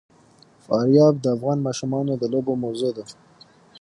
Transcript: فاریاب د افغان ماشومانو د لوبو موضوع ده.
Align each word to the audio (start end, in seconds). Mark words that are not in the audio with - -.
فاریاب 0.65 1.15
د 1.19 1.25
افغان 1.35 1.57
ماشومانو 1.67 2.13
د 2.17 2.23
لوبو 2.33 2.53
موضوع 2.63 2.91
ده. 2.97 3.03